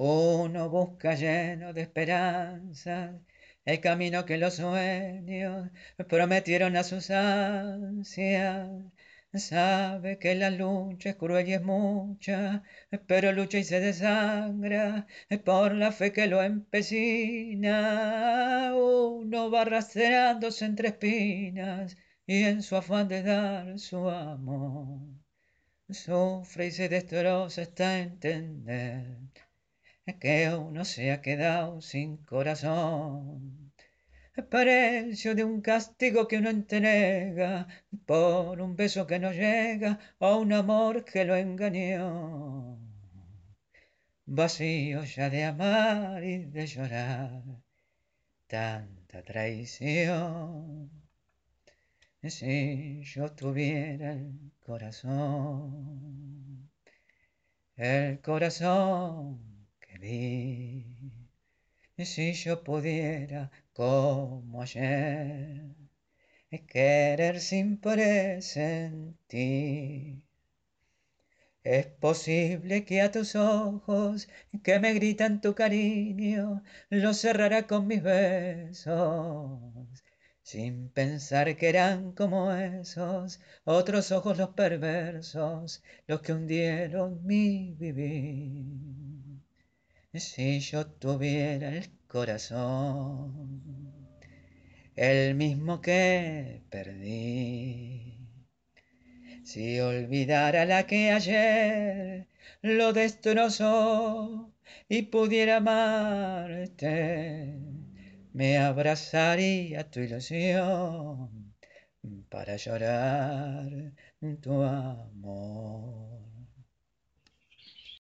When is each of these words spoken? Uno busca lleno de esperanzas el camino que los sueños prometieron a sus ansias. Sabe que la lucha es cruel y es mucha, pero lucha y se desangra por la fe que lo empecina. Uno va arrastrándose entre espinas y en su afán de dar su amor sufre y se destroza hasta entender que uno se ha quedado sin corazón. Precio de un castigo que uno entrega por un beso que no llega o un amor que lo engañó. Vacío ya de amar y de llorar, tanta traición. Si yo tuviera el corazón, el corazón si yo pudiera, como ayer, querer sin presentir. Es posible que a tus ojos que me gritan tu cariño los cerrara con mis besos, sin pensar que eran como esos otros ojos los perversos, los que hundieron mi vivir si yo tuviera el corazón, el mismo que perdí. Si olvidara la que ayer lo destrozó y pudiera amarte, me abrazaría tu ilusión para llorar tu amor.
Uno 0.00 0.68
busca 0.70 1.14
lleno 1.14 1.72
de 1.72 1.82
esperanzas 1.82 3.20
el 3.64 3.80
camino 3.80 4.24
que 4.24 4.38
los 4.38 4.54
sueños 4.54 5.70
prometieron 6.08 6.76
a 6.76 6.84
sus 6.84 7.10
ansias. 7.10 8.68
Sabe 9.34 10.18
que 10.18 10.34
la 10.36 10.50
lucha 10.50 11.10
es 11.10 11.16
cruel 11.16 11.48
y 11.48 11.54
es 11.54 11.62
mucha, 11.62 12.62
pero 13.06 13.32
lucha 13.32 13.58
y 13.58 13.64
se 13.64 13.80
desangra 13.80 15.06
por 15.44 15.74
la 15.74 15.90
fe 15.92 16.12
que 16.12 16.26
lo 16.28 16.42
empecina. 16.42 17.72
Uno 18.74 19.50
va 19.50 19.62
arrastrándose 19.62 20.64
entre 20.64 20.88
espinas 20.88 21.96
y 22.26 22.44
en 22.44 22.62
su 22.62 22.76
afán 22.76 23.08
de 23.08 23.22
dar 23.22 23.78
su 23.78 24.08
amor 24.08 25.00
sufre 25.90 26.66
y 26.66 26.70
se 26.70 26.88
destroza 26.88 27.62
hasta 27.62 27.98
entender 27.98 29.18
que 30.16 30.54
uno 30.54 30.84
se 30.84 31.12
ha 31.12 31.20
quedado 31.20 31.80
sin 31.80 32.16
corazón. 32.18 33.72
Precio 34.50 35.34
de 35.34 35.44
un 35.44 35.60
castigo 35.60 36.28
que 36.28 36.38
uno 36.38 36.48
entrega 36.48 37.66
por 38.06 38.60
un 38.60 38.76
beso 38.76 39.06
que 39.06 39.18
no 39.18 39.32
llega 39.32 39.98
o 40.18 40.36
un 40.36 40.52
amor 40.52 41.04
que 41.04 41.24
lo 41.24 41.36
engañó. 41.36 42.78
Vacío 44.26 45.02
ya 45.04 45.28
de 45.28 45.44
amar 45.44 46.22
y 46.22 46.44
de 46.44 46.66
llorar, 46.66 47.42
tanta 48.46 49.22
traición. 49.22 50.90
Si 52.22 53.02
yo 53.02 53.32
tuviera 53.32 54.12
el 54.12 54.52
corazón, 54.60 56.70
el 57.76 58.20
corazón 58.20 59.47
si 62.04 62.32
yo 62.32 62.62
pudiera, 62.62 63.50
como 63.72 64.62
ayer, 64.62 65.74
querer 66.66 67.40
sin 67.40 67.78
presentir. 67.80 68.98
Es 71.64 71.86
posible 71.86 72.84
que 72.84 73.00
a 73.02 73.10
tus 73.10 73.34
ojos 73.36 74.28
que 74.62 74.78
me 74.80 74.94
gritan 74.94 75.40
tu 75.40 75.54
cariño 75.54 76.62
los 76.90 77.18
cerrara 77.18 77.66
con 77.66 77.86
mis 77.86 78.02
besos, 78.02 79.60
sin 80.42 80.88
pensar 80.90 81.56
que 81.56 81.68
eran 81.68 82.12
como 82.12 82.52
esos 82.52 83.40
otros 83.64 84.12
ojos 84.12 84.38
los 84.38 84.50
perversos, 84.50 85.82
los 86.06 86.20
que 86.22 86.32
hundieron 86.32 87.24
mi 87.26 87.74
vivir 87.74 88.77
si 90.14 90.60
yo 90.60 90.86
tuviera 90.86 91.68
el 91.76 91.90
corazón, 92.06 93.62
el 94.96 95.34
mismo 95.34 95.80
que 95.80 96.62
perdí. 96.70 98.16
Si 99.44 99.80
olvidara 99.80 100.64
la 100.64 100.86
que 100.86 101.10
ayer 101.10 102.28
lo 102.62 102.92
destrozó 102.92 104.52
y 104.88 105.02
pudiera 105.02 105.56
amarte, 105.58 107.54
me 108.32 108.58
abrazaría 108.58 109.90
tu 109.90 110.00
ilusión 110.00 111.54
para 112.30 112.56
llorar 112.56 113.92
tu 114.40 114.62
amor. 114.62 116.07